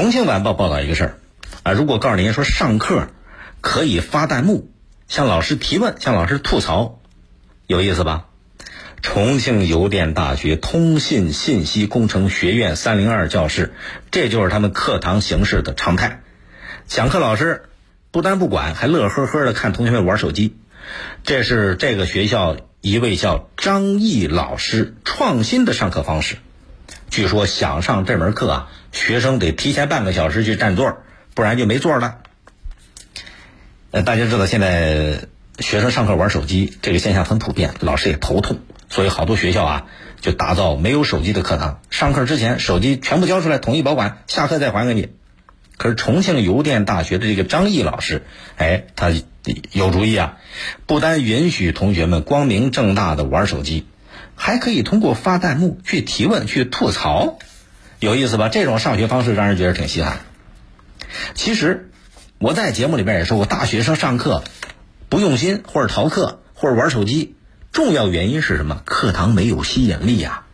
[0.00, 1.18] 重庆晚报报道一个事儿
[1.62, 3.08] 啊，如果告诉您说上课
[3.60, 4.70] 可以发弹幕，
[5.08, 6.98] 向老师提问，向老师吐槽，
[7.66, 8.24] 有意思吧？
[9.02, 13.74] 重庆邮电大学通信信息工程学院三零二教室，
[14.10, 16.22] 这就是他们课堂形式的常态。
[16.86, 17.64] 讲课老师
[18.10, 20.56] 不但不管，还乐呵呵的看同学们玩手机。
[21.24, 26.38] 这是这个学校一位叫张毅老师创新的上课方式。
[27.10, 30.98] 据说想上这门课啊，学生得提前半个小时去占座，
[31.34, 32.18] 不然就没座了。
[33.90, 35.22] 呃，大家知道现在
[35.58, 38.60] 学生上课玩手机这个现象很普遍，老师也头痛。
[38.88, 39.86] 所以好多学校啊，
[40.20, 41.80] 就打造没有手机的课堂。
[41.90, 45.10] 上课之前手机全部交出来，统一保管，下课再还给你。
[45.76, 49.10] 可是重庆邮电大学的这个张毅老师，哎，他
[49.72, 50.36] 有主意啊！
[50.86, 53.86] 不单允许同学们光明正大的玩手机，
[54.34, 57.38] 还可以通过发弹幕去提问、去吐槽，
[58.00, 58.48] 有意思吧？
[58.48, 60.20] 这种上学方式让人觉得挺稀罕。
[61.34, 61.90] 其实
[62.38, 64.42] 我在节目里边也说过，大学生上课
[65.10, 67.36] 不用心，或者逃课，或者玩手机。
[67.72, 68.80] 重要原因是什么？
[68.86, 70.44] 课堂没有吸引力呀，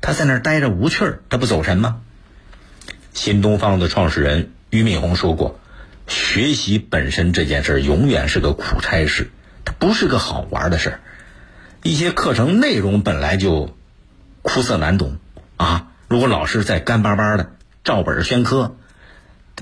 [0.00, 2.00] 他在那儿待着无趣儿，他不走神吗？
[3.14, 5.60] 新东方的创始人俞敏洪说过，
[6.08, 9.30] 学习本身这件事永远是个苦差事，
[9.64, 11.00] 它不是个好玩的事儿。
[11.84, 13.76] 一些课程内容本来就
[14.42, 15.16] 枯涩难懂
[15.56, 17.52] 啊，如果老师再干巴巴的
[17.84, 18.76] 照本宣科，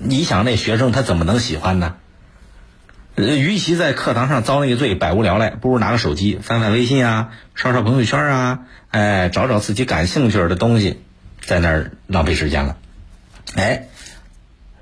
[0.01, 1.97] 你想那学生他怎么能喜欢呢？
[3.17, 8.59] 与其在课堂上遭那个罪，百无聊赖，不如拿个手机翻翻微信啊，刷刷朋友圈啊，
[8.91, 11.03] 哎，找找自己感兴趣的东西，
[11.41, 12.77] 在那儿浪费时间了。
[13.57, 13.89] 哎，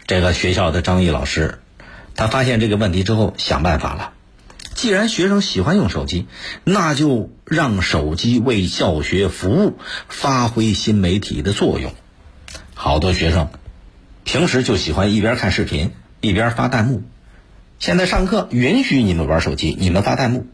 [0.06, 1.60] 这个学校的张毅老师，
[2.14, 4.12] 他发现这个问题之后，想办法了。
[4.74, 6.26] 既然学生喜欢用手机，
[6.64, 11.92] 那就让手机为教学服务，发挥新媒体的作用。
[12.74, 13.50] 好多学生
[14.24, 17.02] 平时就喜欢一边看视频一边发弹幕。
[17.78, 20.46] 现在上课允许你们玩手机，你们发弹幕，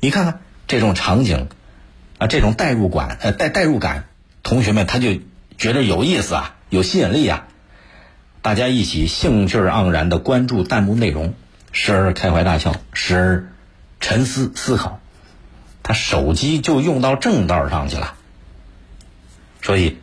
[0.00, 1.48] 你看看这种场景，
[2.18, 4.04] 啊，这种代入感，呃，代代入感，
[4.42, 5.18] 同学们他就
[5.56, 7.48] 觉得有意思啊，有吸引力啊，
[8.40, 11.34] 大家一起兴趣盎然的关注弹幕内容，
[11.72, 13.48] 时而开怀大笑，时而
[14.00, 15.00] 沉思思考，
[15.82, 18.14] 他手机就用到正道上去了，
[19.62, 19.98] 所以。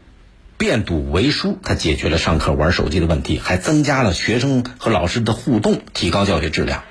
[0.58, 6.84] 变赌为输，他解决了上课玩手机的问题，还增加了学生和老师的互动，提高教学质量。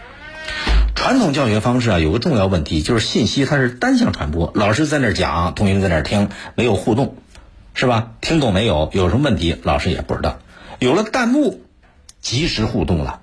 [0.94, 7.16] 传统教学方式啊，有个重要问题，就是信息它是单向传播，老师在那儿讲，同学们在那儿听，没有互动，
[7.72, 8.10] 是吧？
[8.20, 8.90] 听懂没有？
[8.92, 10.40] 有什么问题，老师也不知道。
[10.78, 11.62] 有了弹幕，
[12.20, 13.22] 及时互动了，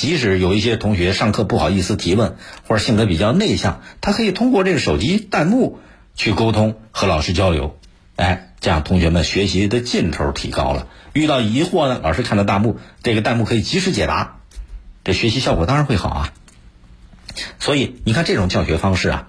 [0.00, 5.78] 即使有一些同学上课不好意思提问，或者性格比较内向，他可以通过这个手机弹幕
[6.14, 7.78] 去沟通和老师交流，
[8.16, 8.46] 哎。
[8.60, 10.86] 这样，同学们学习的劲头提高了。
[11.14, 14.40] 遇到疑惑呢，老师看到弹幕，这个弹幕可以及时解答，
[15.02, 16.32] 这学习效果当然会好啊。
[17.58, 19.28] 所以，你看这种教学方式啊，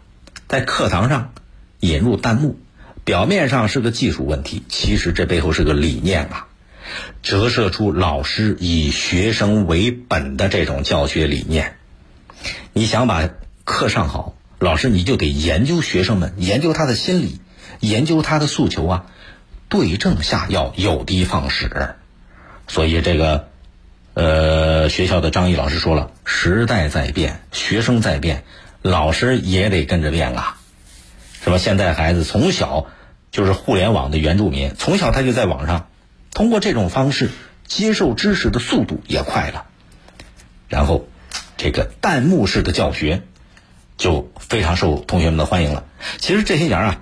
[0.50, 1.34] 在课堂上
[1.80, 2.58] 引入弹幕，
[3.06, 6.48] 表面上是个技术问题，其实这背后是个理念啊，
[7.24, 11.76] 折射出老师以学生为本的这种教学理念。
[12.74, 13.30] 你想把
[13.64, 17.40] 课上好，老师你就得研究学生们，研究他的心理，
[17.80, 19.06] 研究他的诉求啊。
[19.70, 21.96] 对症下药，有的放矢，
[22.68, 23.48] 所以这个，
[24.16, 28.44] 呃，学校的张毅老师说了，时代在变，学生在变，
[28.82, 30.58] 老师也得跟着变啊，
[31.42, 31.58] 是吧？
[31.58, 32.88] 现在孩子从小
[33.32, 35.88] 就是互联网的原住民，从小他就在网上，
[36.34, 37.30] 通过这种方式
[37.68, 39.66] 接受知识的速度也快了，
[40.68, 41.08] 然后
[41.58, 43.22] 这个弹幕式的教学
[43.98, 45.86] 就非常受同学们的欢迎了。
[46.18, 47.02] 其实这些年啊。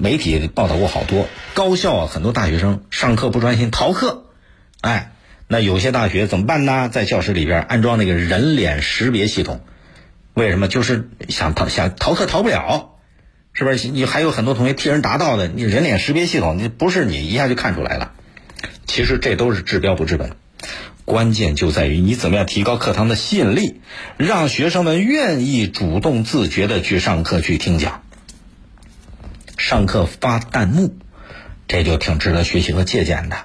[0.00, 4.26] 媒体报道过好多高校啊，很多大学生上课不专心逃课，
[4.80, 5.10] 哎，
[5.48, 6.88] 那有些大学怎么办呢？
[6.88, 9.60] 在教室里边安装那个人脸识别系统，
[10.34, 10.68] 为什么？
[10.68, 12.90] 就是想逃想逃课逃不了，
[13.54, 13.88] 是不是？
[13.88, 18.12] 你还有很多同学替人答到的，你人脸识别系统，你不是你一下就看出来了。
[18.88, 20.32] 其实这都是治标不治本，
[21.04, 23.80] 关键就在于你怎么样提高课堂的吸引力，
[24.16, 28.02] 让学生们愿意主动自觉的去上课去听讲。
[29.58, 30.96] 上课发弹幕，
[31.68, 33.36] 这就挺值得学习和借鉴的。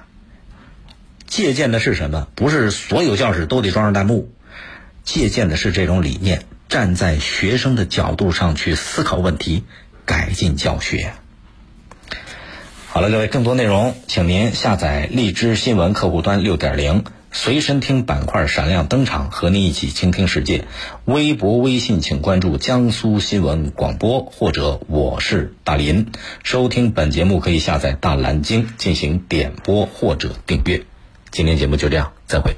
[1.26, 2.26] 借鉴的是什么？
[2.34, 4.32] 不是所有教室都得装上弹幕，
[5.04, 9.64] 借鉴的是这种理念，站在学生的角度上去思考问题，
[10.06, 11.12] 改进教学。
[12.94, 17.02] 好了，各位，更多内容，请您下载荔枝新闻客户端六点零。
[17.32, 20.66] 随身听板块闪亮登场，和您一起倾听世界。
[21.04, 26.12] 微博、微信请关注江苏新闻广播或者我是大林。
[26.44, 30.84] 收听本节目可以下载大蓝鲸进行点播或者订阅。
[31.32, 32.54] 今天节目就这样，再会。